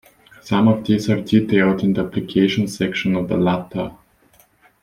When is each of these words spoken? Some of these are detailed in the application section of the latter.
Some 0.41 0.67
of 0.67 0.83
these 0.83 1.11
are 1.11 1.21
detailed 1.21 1.83
in 1.83 1.93
the 1.93 2.03
application 2.03 2.67
section 2.67 3.15
of 3.15 3.27
the 3.27 3.37
latter. 3.37 3.91